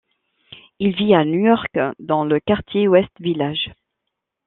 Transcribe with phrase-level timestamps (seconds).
[0.79, 3.69] Il vit à New York, dans le quartier West Village.